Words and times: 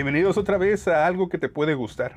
Bienvenidos 0.00 0.38
otra 0.38 0.58
vez 0.58 0.86
a 0.86 1.08
algo 1.08 1.28
que 1.28 1.38
te 1.38 1.48
puede 1.48 1.74
gustar. 1.74 2.12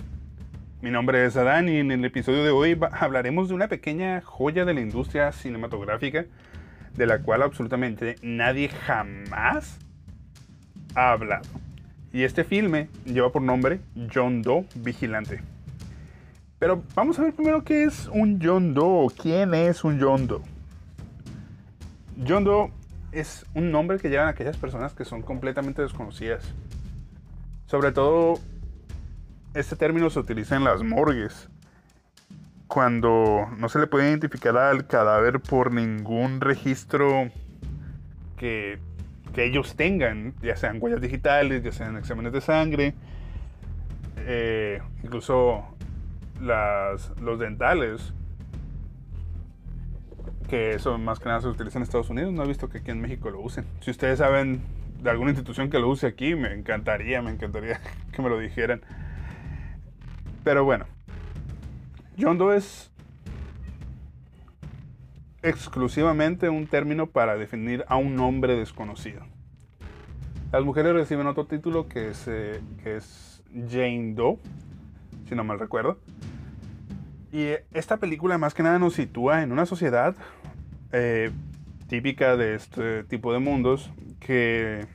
Mi 0.83 0.91
nombre 0.91 1.25
es 1.25 1.35
Adán 1.35 1.67
y 1.67 1.77
en 1.77 1.89
el 1.89 2.05
episodio 2.05 2.43
de 2.43 2.51
hoy 2.51 2.79
hablaremos 2.91 3.49
de 3.49 3.55
una 3.55 3.69
pequeña 3.69 4.21
joya 4.21 4.65
de 4.65 4.75
la 4.75 4.81
industria 4.81 5.31
cinematográfica 5.31 6.27
de 6.95 7.07
la 7.07 7.23
cual 7.23 7.41
absolutamente 7.41 8.17
nadie 8.21 8.69
jamás 8.69 9.79
ha 10.93 11.11
hablado. 11.11 11.41
Y 12.13 12.21
este 12.21 12.43
filme 12.43 12.87
lleva 13.03 13.31
por 13.31 13.41
nombre 13.41 13.79
John 14.13 14.43
Doe 14.43 14.67
Vigilante. 14.75 15.41
Pero 16.59 16.83
vamos 16.93 17.17
a 17.17 17.23
ver 17.23 17.33
primero 17.33 17.63
qué 17.63 17.85
es 17.85 18.07
un 18.13 18.39
John 18.39 18.75
Doe. 18.75 19.07
¿Quién 19.19 19.55
es 19.55 19.83
un 19.83 19.99
John 19.99 20.27
Doe? 20.27 20.43
John 22.27 22.43
Doe 22.43 22.69
es 23.11 23.43
un 23.55 23.71
nombre 23.71 23.97
que 23.97 24.09
llevan 24.11 24.27
aquellas 24.27 24.57
personas 24.57 24.93
que 24.93 25.03
son 25.03 25.23
completamente 25.23 25.81
desconocidas. 25.81 26.53
Sobre 27.71 27.93
todo, 27.93 28.33
este 29.53 29.77
término 29.77 30.09
se 30.09 30.19
utiliza 30.19 30.57
en 30.57 30.65
las 30.65 30.83
morgues, 30.83 31.47
cuando 32.67 33.47
no 33.57 33.69
se 33.69 33.79
le 33.79 33.87
puede 33.87 34.09
identificar 34.09 34.57
al 34.57 34.87
cadáver 34.87 35.39
por 35.39 35.71
ningún 35.71 36.41
registro 36.41 37.29
que, 38.35 38.77
ellos 39.37 39.77
tengan, 39.77 40.33
ya 40.41 40.57
sean 40.57 40.79
huellas 40.81 40.99
digitales, 40.99 41.63
ya 41.63 41.71
sean 41.71 41.95
exámenes 41.95 42.33
de 42.33 42.41
sangre, 42.41 42.93
eh, 44.17 44.81
incluso 45.01 45.63
los 46.41 47.39
dentales, 47.39 48.13
que 50.49 50.71
eso 50.71 50.97
más 50.97 51.19
que 51.19 51.29
nada 51.29 51.39
se 51.39 51.47
utiliza 51.47 51.79
en 51.79 51.83
Estados 51.83 52.09
Unidos, 52.09 52.33
no 52.33 52.43
he 52.43 52.47
visto 52.47 52.67
que 52.67 52.79
aquí 52.79 52.91
en 52.91 52.99
México 52.99 53.29
lo 53.29 53.39
usen. 53.39 53.63
Si 53.79 53.91
ustedes 53.91 54.19
saben 54.19 54.61
de 55.01 55.09
alguna 55.09 55.31
institución 55.31 55.69
que 55.69 55.79
lo 55.79 55.89
use 55.89 56.07
aquí, 56.07 56.35
me 56.35 56.53
encantaría, 56.53 57.21
me 57.21 57.31
encantaría 57.31 57.79
que 58.11 58.21
me 58.21 58.29
lo 58.29 58.39
dijeran. 58.39 58.81
Pero 60.43 60.63
bueno, 60.63 60.85
John 62.19 62.37
Doe 62.37 62.57
es 62.57 62.91
exclusivamente 65.43 66.49
un 66.49 66.67
término 66.67 67.07
para 67.07 67.35
definir 67.35 67.83
a 67.87 67.97
un 67.97 68.19
hombre 68.19 68.55
desconocido. 68.55 69.25
Las 70.51 70.63
mujeres 70.63 70.93
reciben 70.93 71.27
otro 71.27 71.45
título 71.45 71.87
que 71.87 72.09
es, 72.09 72.27
eh, 72.27 72.61
que 72.83 72.97
es 72.97 73.41
Jane 73.69 74.13
Doe, 74.13 74.37
si 75.27 75.35
no 75.35 75.43
mal 75.43 75.59
recuerdo. 75.59 75.99
Y 77.31 77.47
esta 77.73 77.97
película 77.97 78.37
más 78.37 78.53
que 78.53 78.61
nada 78.61 78.77
nos 78.77 78.93
sitúa 78.93 79.41
en 79.41 79.51
una 79.51 79.65
sociedad 79.65 80.15
eh, 80.91 81.31
típica 81.87 82.35
de 82.35 82.55
este 82.55 83.03
tipo 83.05 83.31
de 83.31 83.39
mundos 83.39 83.89
que 84.21 84.85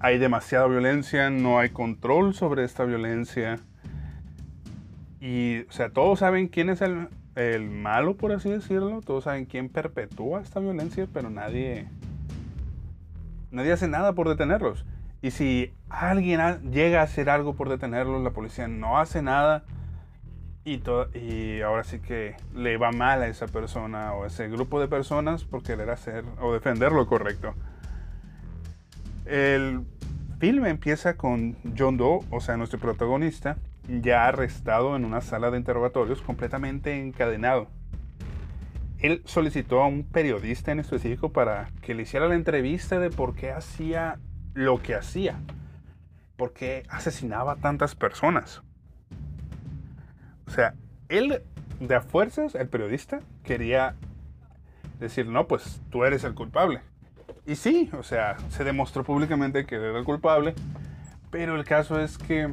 hay 0.00 0.18
demasiada 0.18 0.66
violencia, 0.66 1.28
no 1.28 1.58
hay 1.58 1.70
control 1.70 2.32
sobre 2.32 2.64
esta 2.64 2.84
violencia. 2.84 3.58
Y, 5.20 5.60
o 5.68 5.72
sea, 5.72 5.90
todos 5.90 6.20
saben 6.20 6.48
quién 6.48 6.70
es 6.70 6.80
el, 6.80 7.08
el 7.34 7.68
malo, 7.68 8.16
por 8.16 8.32
así 8.32 8.48
decirlo. 8.48 9.00
Todos 9.02 9.24
saben 9.24 9.44
quién 9.44 9.68
perpetúa 9.68 10.40
esta 10.40 10.60
violencia, 10.60 11.06
pero 11.12 11.28
nadie, 11.28 11.88
nadie 13.50 13.72
hace 13.72 13.88
nada 13.88 14.14
por 14.14 14.28
detenerlos. 14.28 14.86
Y 15.22 15.32
si 15.32 15.74
alguien 15.88 16.40
llega 16.70 17.00
a 17.00 17.04
hacer 17.04 17.28
algo 17.28 17.54
por 17.54 17.68
detenerlos, 17.68 18.22
la 18.22 18.30
policía 18.30 18.68
no 18.68 18.98
hace 18.98 19.22
nada. 19.22 19.64
Y, 20.64 20.82
y 21.18 21.60
ahora 21.62 21.84
sí 21.84 22.00
que 22.00 22.36
le 22.54 22.76
va 22.76 22.90
mal 22.90 23.22
a 23.22 23.28
esa 23.28 23.46
persona 23.46 24.12
o 24.14 24.24
a 24.24 24.26
ese 24.26 24.48
grupo 24.48 24.80
de 24.80 24.88
personas 24.88 25.44
por 25.44 25.62
querer 25.62 25.90
hacer 25.90 26.24
o 26.40 26.52
defender 26.52 26.92
lo 26.92 27.06
correcto. 27.06 27.54
El 29.26 29.84
filme 30.38 30.70
empieza 30.70 31.16
con 31.16 31.56
John 31.76 31.96
Doe, 31.96 32.20
o 32.30 32.40
sea, 32.40 32.56
nuestro 32.56 32.78
protagonista, 32.78 33.56
ya 33.88 34.26
arrestado 34.26 34.94
en 34.94 35.04
una 35.04 35.20
sala 35.20 35.50
de 35.50 35.58
interrogatorios 35.58 36.22
completamente 36.22 37.00
encadenado. 37.00 37.68
Él 38.98 39.22
solicitó 39.24 39.82
a 39.82 39.88
un 39.88 40.04
periodista 40.04 40.72
en 40.72 40.80
específico 40.80 41.32
para 41.32 41.68
que 41.82 41.94
le 41.94 42.02
hiciera 42.02 42.28
la 42.28 42.34
entrevista 42.34 42.98
de 42.98 43.10
por 43.10 43.34
qué 43.34 43.50
hacía 43.50 44.18
lo 44.54 44.80
que 44.80 44.94
hacía, 44.94 45.38
por 46.36 46.52
qué 46.52 46.84
asesinaba 46.88 47.52
a 47.52 47.56
tantas 47.56 47.94
personas. 47.94 48.62
O 50.46 50.50
sea, 50.50 50.74
él 51.08 51.42
de 51.80 51.94
a 51.94 52.00
fuerzas, 52.00 52.54
el 52.54 52.68
periodista, 52.68 53.20
quería 53.42 53.96
decir, 54.98 55.26
no, 55.26 55.46
pues 55.46 55.82
tú 55.90 56.04
eres 56.04 56.24
el 56.24 56.34
culpable. 56.34 56.80
Y 57.46 57.56
sí, 57.56 57.90
o 57.96 58.02
sea, 58.02 58.36
se 58.50 58.64
demostró 58.64 59.04
públicamente 59.04 59.66
que 59.66 59.76
era 59.76 59.98
el 59.98 60.04
culpable, 60.04 60.54
pero 61.30 61.56
el 61.56 61.64
caso 61.64 62.00
es 62.00 62.18
que 62.18 62.52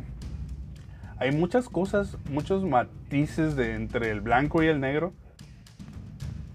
hay 1.18 1.32
muchas 1.32 1.70
cosas, 1.70 2.18
muchos 2.30 2.64
matices 2.64 3.56
de 3.56 3.76
entre 3.76 4.12
el 4.12 4.22
blanco 4.22 4.62
y 4.62 4.68
el 4.68 4.80
negro. 4.80 5.14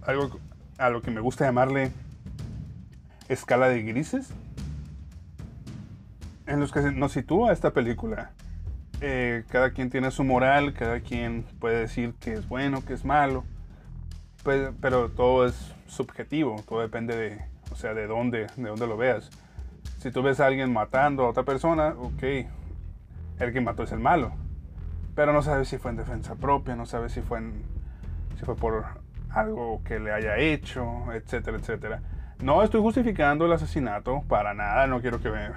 Algo 0.02 0.38
a 0.78 0.90
lo 0.90 1.02
que 1.02 1.10
me 1.10 1.20
gusta 1.20 1.46
llamarle 1.46 1.92
escala 3.28 3.68
de 3.68 3.82
grises. 3.82 4.30
En 6.46 6.60
los 6.60 6.72
que 6.72 6.80
nos 6.92 7.12
sitúa 7.12 7.52
esta 7.52 7.72
película. 7.72 8.32
Eh, 9.00 9.44
cada 9.48 9.70
quien 9.70 9.90
tiene 9.90 10.10
su 10.10 10.24
moral, 10.24 10.74
cada 10.74 11.00
quien 11.00 11.44
puede 11.60 11.80
decir 11.80 12.14
que 12.20 12.34
es 12.34 12.48
bueno, 12.48 12.84
que 12.84 12.94
es 12.94 13.04
malo. 13.04 13.44
Pero 14.44 15.10
todo 15.10 15.46
es 15.46 15.74
subjetivo, 15.86 16.62
todo 16.68 16.80
depende 16.80 17.16
de 17.16 17.57
o 17.70 17.76
sea, 17.76 17.94
de 17.94 18.06
dónde, 18.06 18.46
de 18.56 18.68
dónde 18.68 18.86
lo 18.86 18.96
veas. 18.96 19.30
Si 19.98 20.10
tú 20.10 20.22
ves 20.22 20.40
a 20.40 20.46
alguien 20.46 20.72
matando 20.72 21.24
a 21.24 21.30
otra 21.30 21.42
persona, 21.42 21.94
ok, 21.98 22.22
el 23.38 23.52
que 23.52 23.60
mató 23.60 23.82
es 23.82 23.92
el 23.92 23.98
malo. 23.98 24.32
Pero 25.14 25.32
no 25.32 25.42
sabes 25.42 25.68
si 25.68 25.78
fue 25.78 25.90
en 25.90 25.96
defensa 25.96 26.36
propia, 26.36 26.76
no 26.76 26.86
sabes 26.86 27.12
si 27.12 27.20
fue, 27.20 27.40
si 28.36 28.44
fue 28.44 28.54
por 28.54 28.84
algo 29.30 29.82
que 29.84 29.98
le 29.98 30.12
haya 30.12 30.38
hecho, 30.38 31.12
etcétera, 31.12 31.56
etcétera. 31.58 32.02
No 32.40 32.62
estoy 32.62 32.80
justificando 32.80 33.46
el 33.46 33.52
asesinato 33.52 34.22
para 34.28 34.54
nada, 34.54 34.86
no 34.86 35.00
quiero 35.00 35.20
que 35.20 35.30
me 35.30 35.50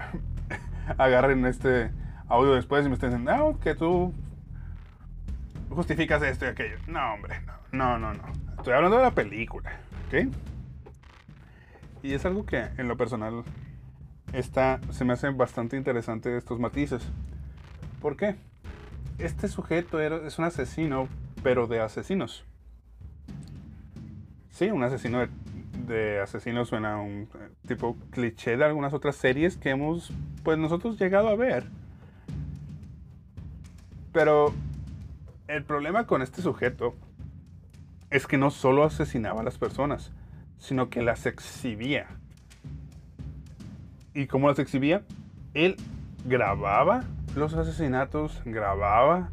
agarren 0.97 1.45
este 1.45 1.91
audio 2.27 2.53
después 2.53 2.85
y 2.85 2.89
me 2.89 2.95
estén 2.95 3.11
diciendo, 3.11 3.35
no, 3.35 3.59
que 3.59 3.75
tú 3.75 4.13
justificas 5.69 6.21
esto 6.23 6.45
y 6.45 6.49
aquello. 6.49 6.77
No, 6.87 7.13
hombre, 7.13 7.41
no, 7.71 7.99
no, 7.99 8.13
no, 8.13 8.13
no. 8.13 8.23
Estoy 8.57 8.73
hablando 8.73 8.97
de 8.97 9.03
la 9.03 9.11
película, 9.11 9.71
¿ok? 10.07 10.33
Y 12.03 12.13
es 12.13 12.25
algo 12.25 12.45
que 12.45 12.69
en 12.77 12.87
lo 12.87 12.97
personal 12.97 13.43
está, 14.33 14.79
se 14.91 15.05
me 15.05 15.13
hace 15.13 15.29
bastante 15.29 15.77
interesante 15.77 16.35
estos 16.35 16.59
matices. 16.59 17.03
¿Por 18.01 18.17
qué? 18.17 18.35
Este 19.19 19.47
sujeto 19.47 19.99
es 19.99 20.39
un 20.39 20.45
asesino, 20.45 21.07
pero 21.43 21.67
de 21.67 21.79
asesinos. 21.79 22.45
Sí, 24.49 24.71
un 24.71 24.83
asesino 24.83 25.27
de, 25.87 26.19
asesinos 26.19 26.69
suena 26.69 26.99
un 26.99 27.29
eh, 27.39 27.49
tipo 27.67 27.97
cliché 28.09 28.57
de 28.57 28.65
algunas 28.65 28.93
otras 28.93 29.15
series 29.15 29.57
que 29.57 29.69
hemos, 29.69 30.11
pues 30.43 30.57
nosotros 30.57 30.99
llegado 30.99 31.29
a 31.29 31.35
ver. 31.35 31.65
Pero 34.11 34.53
el 35.47 35.63
problema 35.63 36.07
con 36.07 36.21
este 36.21 36.41
sujeto 36.41 36.95
es 38.09 38.27
que 38.27 38.37
no 38.37 38.51
solo 38.51 38.83
asesinaba 38.83 39.41
a 39.41 39.43
las 39.43 39.57
personas, 39.57 40.11
sino 40.61 40.89
que 40.89 41.01
las 41.01 41.25
exhibía. 41.25 42.07
¿Y 44.13 44.27
cómo 44.27 44.47
las 44.47 44.59
exhibía? 44.59 45.01
Él 45.55 45.75
grababa 46.23 47.03
los 47.35 47.55
asesinatos, 47.55 48.41
grababa 48.45 49.31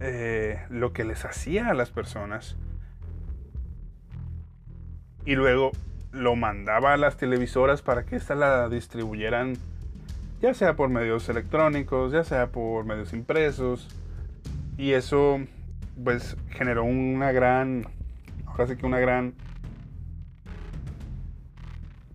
eh, 0.00 0.64
lo 0.70 0.92
que 0.92 1.04
les 1.04 1.24
hacía 1.24 1.68
a 1.68 1.74
las 1.74 1.90
personas 1.90 2.56
y 5.24 5.34
luego 5.34 5.72
lo 6.12 6.36
mandaba 6.36 6.92
a 6.92 6.96
las 6.96 7.16
televisoras 7.16 7.82
para 7.82 8.04
que 8.04 8.16
éstas 8.16 8.38
la 8.38 8.68
distribuyeran 8.68 9.54
ya 10.40 10.54
sea 10.54 10.76
por 10.76 10.88
medios 10.88 11.28
electrónicos, 11.28 12.12
ya 12.12 12.22
sea 12.22 12.48
por 12.48 12.84
medios 12.84 13.12
impresos 13.12 13.88
y 14.76 14.92
eso 14.92 15.40
pues 16.04 16.36
generó 16.50 16.84
una 16.84 17.32
gran 17.32 17.88
ahora 18.46 18.66
sí 18.68 18.76
que 18.76 18.86
una 18.86 19.00
gran 19.00 19.34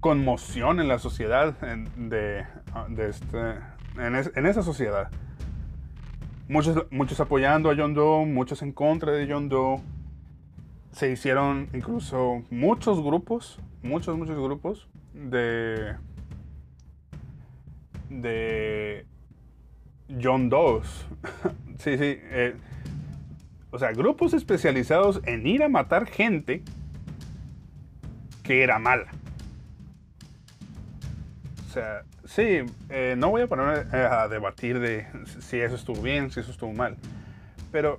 conmoción 0.02 0.80
en 0.80 0.88
la 0.88 0.98
sociedad, 0.98 1.56
en, 1.64 2.10
de, 2.10 2.44
este, 3.08 3.38
en, 3.98 4.46
esa 4.46 4.64
sociedad. 4.64 5.10
Muchos, 6.50 6.88
muchos 6.90 7.20
apoyando 7.20 7.70
a 7.70 7.76
John 7.78 7.94
Doe, 7.94 8.26
muchos 8.26 8.64
en 8.64 8.74
contra 8.74 9.12
de 9.12 9.32
John 9.32 9.48
Doe. 9.48 9.80
Se 10.92 11.10
hicieron 11.10 11.70
incluso 11.72 12.44
muchos 12.50 13.02
grupos, 13.02 13.60
muchos, 13.84 14.18
muchos 14.18 14.36
grupos 14.36 14.90
de, 15.14 15.96
de 18.10 19.06
John 20.22 20.50
Doe's. 20.50 21.06
sí, 21.78 21.98
sí. 21.98 22.18
Eh, 22.20 22.56
o 23.70 23.78
sea, 23.78 23.92
grupos 23.94 24.34
especializados 24.34 25.22
en 25.26 25.46
ir 25.46 25.64
a 25.64 25.70
matar 25.70 26.08
gente 26.08 26.64
que 28.44 28.64
era 28.64 28.80
mala 28.80 29.21
sea, 31.72 32.04
sí, 32.26 32.60
eh, 32.90 33.16
no 33.18 33.30
voy 33.30 33.44
a 33.44 33.48
poner 33.48 33.88
eh, 33.94 33.98
a 33.98 34.28
debatir 34.28 34.80
de 34.80 35.08
si 35.40 35.60
eso 35.60 35.76
estuvo 35.76 36.02
bien, 36.02 36.30
si 36.32 36.42
eso 36.42 36.52
estuvo 36.52 36.74
mal. 36.74 36.98
Pero 37.72 37.98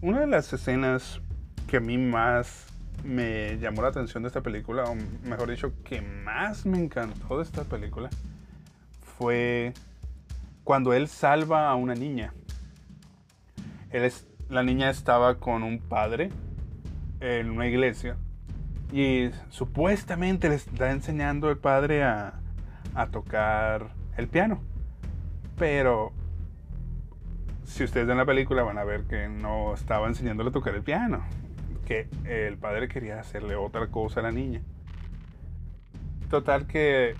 una 0.00 0.20
de 0.20 0.26
las 0.26 0.52
escenas 0.52 1.20
que 1.68 1.78
a 1.78 1.80
mí 1.80 1.96
más 1.96 2.66
me 3.04 3.58
llamó 3.58 3.82
la 3.82 3.88
atención 3.88 4.22
de 4.22 4.28
esta 4.28 4.40
película, 4.40 4.84
o 4.84 4.96
mejor 5.24 5.50
dicho, 5.50 5.72
que 5.84 6.00
más 6.00 6.66
me 6.66 6.78
encantó 6.78 7.38
de 7.38 7.44
esta 7.44 7.64
película, 7.64 8.10
fue 9.16 9.72
cuando 10.64 10.92
él 10.92 11.08
salva 11.08 11.70
a 11.70 11.74
una 11.76 11.94
niña. 11.94 12.32
Él 13.90 14.04
es, 14.04 14.26
la 14.48 14.62
niña 14.62 14.90
estaba 14.90 15.36
con 15.36 15.62
un 15.62 15.78
padre 15.78 16.30
en 17.20 17.50
una 17.50 17.66
iglesia 17.66 18.16
y 18.92 19.30
supuestamente 19.50 20.48
le 20.48 20.56
está 20.56 20.90
enseñando 20.90 21.50
el 21.50 21.58
padre 21.58 22.04
a, 22.04 22.40
a 22.94 23.08
tocar 23.08 23.92
el 24.16 24.28
piano. 24.28 24.62
Pero 25.56 26.12
si 27.64 27.84
ustedes 27.84 28.06
ven 28.06 28.16
la 28.16 28.24
película 28.24 28.62
van 28.62 28.78
a 28.78 28.84
ver 28.84 29.04
que 29.04 29.28
no 29.28 29.74
estaba 29.74 30.06
enseñándole 30.06 30.50
a 30.50 30.52
tocar 30.52 30.74
el 30.74 30.82
piano. 30.82 31.24
Que 31.86 32.08
el 32.24 32.58
padre 32.58 32.88
quería 32.88 33.20
hacerle 33.20 33.56
otra 33.56 33.86
cosa 33.88 34.20
a 34.20 34.24
la 34.24 34.32
niña. 34.32 34.62
Total 36.28 36.66
que 36.66 37.14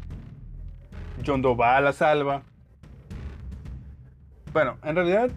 John 1.25 1.43
Doe 1.43 1.57
a 1.65 1.81
la 1.81 1.93
salva. 1.93 2.43
Bueno, 4.53 4.77
en 4.83 4.95
realidad 4.95 5.31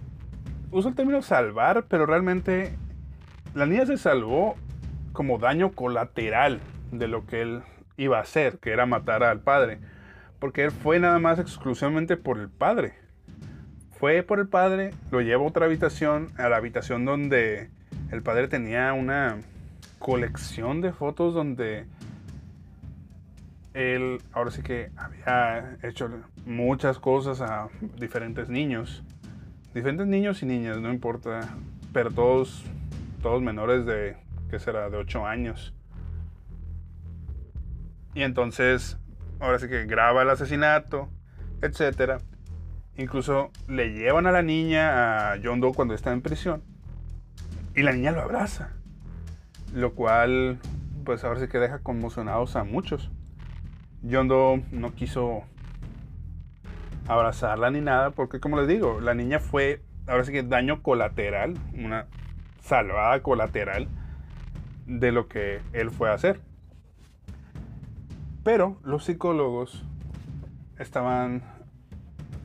uso 0.72 0.90
el 0.90 0.96
término 0.96 1.22
salvar, 1.22 1.86
pero 1.88 2.06
realmente 2.06 2.76
la 3.54 3.66
niña 3.66 3.86
se 3.86 3.98
salvó 3.98 4.56
como 5.14 5.38
daño 5.38 5.72
colateral 5.72 6.60
de 6.92 7.08
lo 7.08 7.26
que 7.26 7.42
él 7.42 7.64
iba 7.98 8.18
a 8.18 8.22
hacer, 8.22 8.60
que 8.60 8.72
era 8.72 8.86
matar 8.86 9.24
al 9.24 9.42
padre. 9.42 9.80
Porque 10.42 10.64
él 10.64 10.72
fue 10.72 11.00
nada 11.00 11.20
más 11.20 11.38
exclusivamente 11.38 12.18
por 12.18 12.40
el 12.40 12.50
padre. 12.50 12.96
Fue 13.92 14.24
por 14.24 14.40
el 14.40 14.48
padre, 14.48 14.90
lo 15.12 15.22
lleva 15.22 15.44
a 15.44 15.48
otra 15.48 15.68
habitación, 15.68 16.32
a 16.36 16.50
la 16.50 16.58
habitación 16.58 17.06
donde 17.06 17.70
el 18.10 18.24
padre 18.24 18.48
tenía 18.48 18.92
una 18.94 19.38
colección 20.00 20.82
de 20.82 20.94
fotos 20.94 21.36
donde 21.36 21.86
él 23.76 24.20
ahora 24.34 24.50
sí 24.50 24.64
que 24.64 24.90
había 24.98 25.78
hecho 25.84 26.10
muchas 26.48 26.98
cosas 26.98 27.40
a 27.42 27.70
diferentes 28.00 28.50
niños. 28.50 29.04
Diferentes 29.76 30.08
niños 30.08 30.42
y 30.42 30.48
niñas, 30.48 30.80
no 30.80 30.92
importa. 30.92 31.56
Pero 31.94 32.10
todos, 32.10 32.66
todos 33.22 33.44
menores 33.44 33.86
de, 33.86 34.18
¿qué 34.50 34.58
será? 34.58 34.90
De 34.90 34.98
8 34.98 35.24
años. 35.28 35.76
Y 38.16 38.24
entonces 38.24 38.98
ahora 39.42 39.60
sí 39.60 39.68
que 39.68 39.86
graba 39.86 40.22
el 40.22 40.30
asesinato, 40.30 41.10
etcétera. 41.62 42.20
Incluso 42.96 43.52
le 43.68 43.94
llevan 43.94 44.28
a 44.28 44.32
la 44.32 44.44
niña 44.44 45.34
a 45.34 45.40
John 45.44 45.60
Doe 45.60 45.74
cuando 45.74 45.94
está 45.94 46.12
en 46.12 46.22
prisión 46.22 46.64
y 47.76 47.82
la 47.84 47.94
niña 47.94 48.12
lo 48.12 48.22
abraza, 48.22 48.74
lo 49.74 49.94
cual 49.94 50.60
pues 51.04 51.24
ahora 51.24 51.40
sí 51.40 51.48
que 51.48 51.58
deja 51.58 51.80
conmocionados 51.80 52.56
a 52.56 52.64
muchos. 52.64 53.12
John 54.10 54.28
Doe 54.28 54.64
no 54.72 54.94
quiso 54.94 55.44
abrazarla 57.08 57.72
ni 57.72 57.82
nada 57.82 58.12
porque 58.12 58.40
como 58.40 58.58
les 58.58 58.68
digo, 58.68 59.02
la 59.02 59.14
niña 59.14 59.40
fue 59.40 59.82
ahora 60.08 60.24
sí 60.24 60.32
que 60.32 60.44
daño 60.44 60.84
colateral, 60.84 61.56
una 61.74 62.08
salvada 62.62 63.22
colateral 63.22 63.88
de 64.86 65.12
lo 65.12 65.28
que 65.28 65.62
él 65.74 65.90
fue 65.90 66.10
a 66.10 66.14
hacer. 66.14 66.40
Pero 68.44 68.80
los 68.84 69.06
psicólogos 69.06 69.84
estaban 70.80 71.44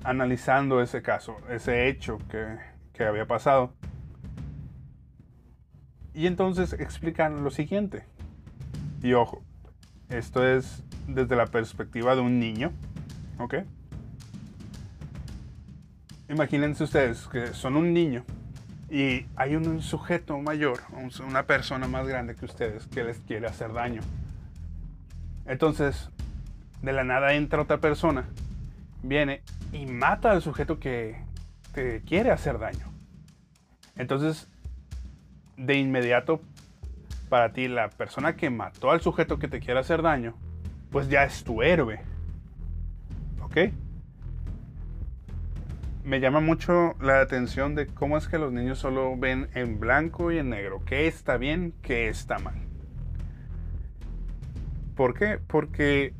analizando 0.04 0.82
ese 0.82 1.02
caso, 1.02 1.36
ese 1.48 1.88
hecho 1.88 2.18
que, 2.28 3.04
había 3.04 3.26
pasado. 3.26 3.74
Y 6.14 6.26
entonces 6.26 6.72
explican 6.74 7.44
lo 7.44 7.50
siguiente. 7.50 8.04
Y 9.02 9.12
ojo, 9.12 9.42
esto 10.08 10.46
es 10.46 10.82
desde 11.06 11.36
la 11.36 11.46
perspectiva 11.46 12.14
de 12.14 12.20
un 12.22 12.38
niño, 12.38 12.72
¿ok? 13.38 13.54
Imagínense 16.28 16.84
ustedes 16.84 17.26
que 17.28 17.48
son 17.48 17.76
un 17.76 17.92
niño 17.92 18.24
y 18.90 19.26
hay 19.36 19.56
un 19.56 19.82
sujeto 19.82 20.38
mayor, 20.38 20.80
una 21.26 21.46
persona 21.46 21.86
más 21.86 22.06
grande 22.06 22.34
que 22.34 22.44
ustedes 22.44 22.86
que 22.86 23.04
les 23.04 23.18
quiere 23.20 23.46
hacer 23.46 23.72
daño. 23.72 24.00
Entonces, 25.46 26.10
de 26.82 26.92
la 26.92 27.04
nada 27.04 27.34
entra 27.34 27.62
otra 27.62 27.78
persona, 27.78 28.28
viene 29.02 29.42
y 29.72 29.86
mata 29.86 30.32
al 30.32 30.42
sujeto 30.42 30.78
que 30.78 31.16
te 31.72 32.02
quiere 32.02 32.30
hacer 32.30 32.58
daño. 32.58 32.86
Entonces, 33.96 34.48
de 35.56 35.74
inmediato, 35.76 36.40
para 37.28 37.52
ti, 37.52 37.68
la 37.68 37.88
persona 37.88 38.36
que 38.36 38.50
mató 38.50 38.90
al 38.90 39.00
sujeto 39.00 39.38
que 39.38 39.48
te 39.48 39.60
quiere 39.60 39.80
hacer 39.80 40.02
daño, 40.02 40.34
pues 40.90 41.08
ya 41.08 41.24
es 41.24 41.44
tu 41.44 41.62
héroe. 41.62 42.00
¿Ok? 43.40 43.72
Me 46.04 46.20
llama 46.20 46.40
mucho 46.40 46.94
la 47.00 47.20
atención 47.20 47.74
de 47.74 47.86
cómo 47.86 48.16
es 48.16 48.28
que 48.28 48.38
los 48.38 48.52
niños 48.52 48.78
solo 48.78 49.16
ven 49.16 49.48
en 49.54 49.80
blanco 49.80 50.30
y 50.30 50.38
en 50.38 50.50
negro, 50.50 50.82
qué 50.84 51.08
está 51.08 51.36
bien, 51.36 51.74
qué 51.82 52.08
está 52.08 52.38
mal. 52.38 52.54
¿Por 54.96 55.12
qué? 55.12 55.38
Porque 55.46 56.14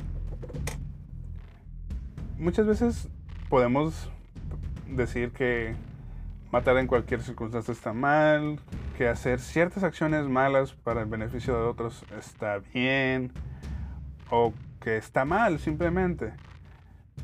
muchas 2.38 2.66
veces 2.66 3.08
podemos 3.48 4.10
decir 4.86 5.32
que 5.32 5.74
matar 6.52 6.76
en 6.76 6.86
cualquier 6.86 7.22
circunstancia 7.22 7.72
está 7.72 7.94
mal, 7.94 8.60
que 8.98 9.08
hacer 9.08 9.40
ciertas 9.40 9.82
acciones 9.82 10.28
malas 10.28 10.74
para 10.74 11.00
el 11.00 11.06
beneficio 11.06 11.54
de 11.54 11.60
otros 11.60 12.04
está 12.18 12.58
bien, 12.74 13.32
o 14.30 14.52
que 14.78 14.98
está 14.98 15.24
mal 15.24 15.58
simplemente. 15.58 16.34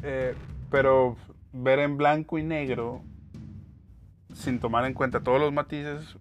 Eh, 0.02 0.34
pero 0.70 1.16
ver 1.52 1.80
en 1.80 1.98
blanco 1.98 2.38
y 2.38 2.44
negro, 2.44 3.02
sin 4.32 4.58
tomar 4.58 4.86
en 4.86 4.94
cuenta 4.94 5.20
todos 5.20 5.38
los 5.38 5.52
matices, 5.52 6.16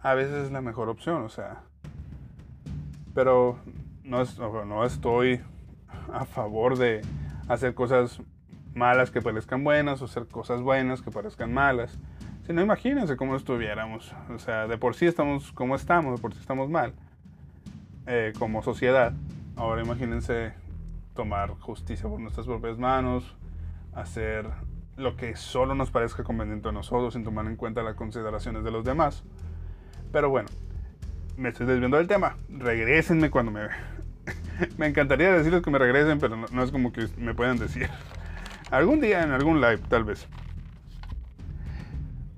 a 0.00 0.14
veces 0.14 0.46
es 0.46 0.52
la 0.52 0.60
mejor 0.60 0.88
opción, 0.88 1.22
o 1.22 1.28
sea. 1.28 1.64
Pero 3.14 3.58
no, 4.10 4.84
estoy 4.84 5.40
a 6.12 6.24
favor 6.24 6.76
de 6.76 7.00
hacer 7.48 7.74
cosas 7.74 8.20
malas 8.74 9.10
que 9.10 9.22
parezcan 9.22 9.62
buenas 9.62 10.02
o 10.02 10.06
hacer 10.06 10.26
cosas 10.26 10.60
buenas 10.62 11.00
que 11.00 11.10
parezcan 11.10 11.54
malas. 11.54 11.96
Si 12.44 12.52
no, 12.52 12.60
imagínense 12.60 13.16
cómo 13.16 13.36
estuviéramos. 13.36 14.12
O 14.34 14.38
sea, 14.38 14.66
de 14.66 14.76
por 14.78 14.96
sí 14.96 15.06
estamos 15.06 15.52
como 15.52 15.76
estamos, 15.76 16.16
de 16.16 16.20
por 16.20 16.34
sí 16.34 16.40
estamos 16.40 16.68
mal 16.68 16.92
eh, 18.06 18.32
como 18.38 18.62
sociedad. 18.62 19.12
Ahora 19.56 19.82
imagínense 19.82 20.54
tomar 21.14 21.50
justicia 21.50 22.08
por 22.08 22.18
nuestras 22.18 22.46
propias 22.46 22.78
manos, 22.78 23.36
hacer 23.94 24.46
lo 24.96 25.16
que 25.16 25.36
solo 25.36 25.74
nos 25.74 25.90
parezca 25.90 26.24
conveniente 26.24 26.68
a 26.68 26.72
nosotros 26.72 27.14
sin 27.14 27.22
tomar 27.22 27.46
en 27.46 27.56
cuenta 27.56 27.82
las 27.82 27.94
consideraciones 27.94 28.64
de 28.64 28.72
los 28.72 28.84
demás. 28.84 29.22
Pero 30.10 30.30
bueno, 30.30 30.48
me 31.36 31.50
estoy 31.50 31.66
desviando 31.66 31.96
del 31.96 32.08
tema. 32.08 32.36
Regrésenme 32.48 33.30
cuando 33.30 33.52
me... 33.52 33.68
me 34.78 34.86
encantaría 34.86 35.32
decirles 35.32 35.62
que 35.62 35.70
me 35.70 35.78
regresen, 35.78 36.18
pero 36.18 36.36
no, 36.36 36.62
es 36.62 36.70
como 36.70 36.92
que 36.92 37.08
me 37.16 37.34
puedan 37.34 37.58
decir. 37.58 37.88
Algún 38.70 39.00
día 39.00 39.22
en 39.22 39.32
algún 39.32 39.60
live, 39.60 39.80
tal 39.88 40.04
vez. 40.04 40.28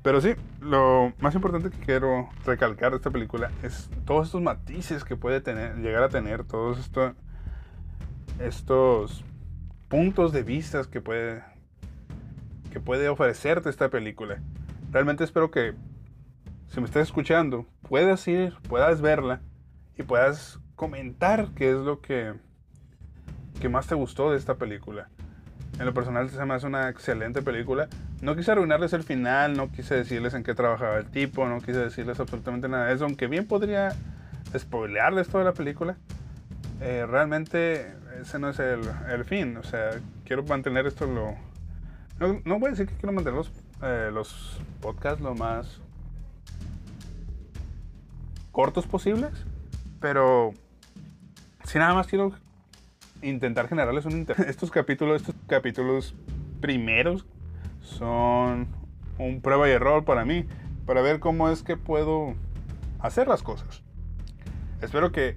Pero 0.02 0.20
sí, 0.20 0.34
lo 0.60 1.12
más 1.20 1.34
importante 1.34 1.70
que 1.70 1.78
quiero 1.78 2.28
recalcar 2.44 2.90
de 2.90 2.96
esta 2.96 3.10
película 3.10 3.52
es 3.62 3.88
todos 4.04 4.26
estos 4.26 4.42
matices 4.42 5.04
que 5.04 5.16
puede 5.16 5.40
tener, 5.40 5.76
llegar 5.76 6.02
a 6.02 6.08
tener, 6.08 6.42
todos 6.44 6.90
estos, 8.40 9.24
puntos 9.88 10.32
de 10.32 10.42
vista 10.42 10.82
que 10.90 11.00
puede, 11.00 11.44
que 12.72 12.80
puede 12.80 13.08
ofrecerte 13.08 13.68
esta 13.68 13.90
película. 13.90 14.40
Realmente 14.90 15.22
espero 15.22 15.50
que 15.50 15.74
si 16.66 16.80
me 16.80 16.86
estás 16.86 17.02
escuchando, 17.02 17.66
puedas 17.88 18.26
ir, 18.26 18.56
puedas 18.68 19.02
verla 19.02 19.40
y 19.96 20.02
puedas 20.02 20.58
comentar 20.82 21.50
qué 21.54 21.70
es 21.70 21.76
lo 21.76 22.00
que, 22.00 22.34
que 23.60 23.68
más 23.68 23.86
te 23.86 23.94
gustó 23.94 24.32
de 24.32 24.36
esta 24.36 24.56
película. 24.56 25.08
En 25.78 25.86
lo 25.86 25.94
personal 25.94 26.28
se 26.28 26.44
me 26.44 26.54
hace 26.54 26.66
una 26.66 26.88
excelente 26.88 27.40
película. 27.40 27.88
No 28.20 28.34
quise 28.34 28.50
arruinarles 28.50 28.92
el 28.92 29.04
final, 29.04 29.56
no 29.56 29.70
quise 29.70 29.94
decirles 29.94 30.34
en 30.34 30.42
qué 30.42 30.56
trabajaba 30.56 30.96
el 30.96 31.06
tipo, 31.06 31.46
no 31.46 31.60
quise 31.60 31.78
decirles 31.78 32.18
absolutamente 32.18 32.68
nada 32.68 32.86
de 32.86 32.94
eso, 32.94 33.04
aunque 33.04 33.28
bien 33.28 33.46
podría 33.46 33.94
spoilearles 34.58 35.28
toda 35.28 35.44
la 35.44 35.52
película. 35.52 35.98
Eh, 36.80 37.06
realmente 37.08 37.94
ese 38.20 38.40
no 38.40 38.48
es 38.48 38.58
el, 38.58 38.80
el, 39.08 39.24
fin, 39.24 39.56
o 39.58 39.62
sea, 39.62 39.90
quiero 40.24 40.42
mantener 40.42 40.88
esto 40.88 41.06
lo... 41.06 41.36
No, 42.18 42.40
no 42.44 42.58
voy 42.58 42.66
a 42.66 42.70
decir 42.72 42.88
que 42.88 42.96
quiero 42.96 43.12
mantener 43.12 43.38
los, 43.38 43.52
eh, 43.84 44.10
los 44.12 44.60
podcasts 44.80 45.20
lo 45.20 45.36
más 45.36 45.80
cortos 48.50 48.84
posibles, 48.88 49.30
pero 50.00 50.54
si 51.64 51.78
nada 51.78 51.94
más 51.94 52.06
quiero 52.06 52.32
intentar 53.22 53.68
generarles 53.68 54.04
un 54.04 54.12
interés. 54.12 54.46
Estos 54.48 54.70
capítulos, 54.70 55.22
estos 55.22 55.34
capítulos 55.46 56.14
primeros 56.60 57.26
son 57.80 58.68
un 59.18 59.40
prueba 59.40 59.68
y 59.68 59.72
error 59.72 60.04
para 60.04 60.24
mí, 60.24 60.46
para 60.86 61.02
ver 61.02 61.20
cómo 61.20 61.48
es 61.48 61.62
que 61.62 61.76
puedo 61.76 62.34
hacer 63.00 63.28
las 63.28 63.42
cosas. 63.42 63.82
Espero 64.80 65.12
que 65.12 65.36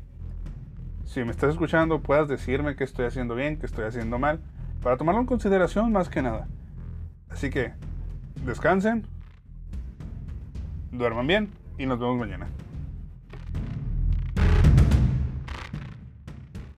si 1.05 1.23
me 1.23 1.31
estás 1.31 1.51
escuchando 1.51 2.01
puedas 2.01 2.27
decirme 2.27 2.75
que 2.75 2.83
estoy 2.83 3.05
haciendo 3.05 3.35
bien, 3.35 3.57
que 3.57 3.65
estoy 3.65 3.85
haciendo 3.85 4.19
mal, 4.19 4.41
para 4.81 4.97
tomarlo 4.97 5.21
en 5.21 5.27
consideración 5.27 5.91
más 5.91 6.09
que 6.09 6.21
nada. 6.21 6.47
Así 7.29 7.49
que 7.49 7.73
descansen, 8.43 9.07
duerman 10.91 11.27
bien 11.27 11.49
y 11.77 11.85
nos 11.85 11.99
vemos 11.99 12.17
mañana. 12.17 12.47